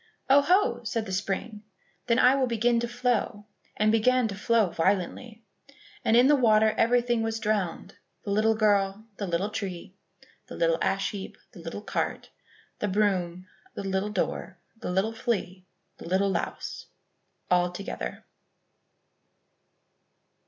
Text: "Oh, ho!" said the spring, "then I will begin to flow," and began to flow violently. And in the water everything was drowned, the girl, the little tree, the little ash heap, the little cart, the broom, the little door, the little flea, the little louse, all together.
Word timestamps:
"Oh, 0.31 0.41
ho!" 0.41 0.83
said 0.83 1.05
the 1.05 1.11
spring, 1.11 1.61
"then 2.07 2.17
I 2.17 2.33
will 2.33 2.47
begin 2.47 2.79
to 2.79 2.87
flow," 2.87 3.45
and 3.77 3.91
began 3.91 4.27
to 4.29 4.33
flow 4.35 4.71
violently. 4.71 5.43
And 6.03 6.17
in 6.17 6.25
the 6.25 6.35
water 6.35 6.71
everything 6.71 7.21
was 7.21 7.39
drowned, 7.39 7.93
the 8.25 8.55
girl, 8.57 9.05
the 9.17 9.27
little 9.27 9.51
tree, 9.51 9.93
the 10.47 10.55
little 10.55 10.79
ash 10.81 11.11
heap, 11.11 11.37
the 11.51 11.59
little 11.59 11.83
cart, 11.83 12.31
the 12.79 12.87
broom, 12.87 13.45
the 13.75 13.83
little 13.83 14.09
door, 14.09 14.57
the 14.75 14.89
little 14.89 15.13
flea, 15.13 15.67
the 15.97 16.07
little 16.09 16.31
louse, 16.31 16.87
all 17.51 17.71
together. 17.71 18.25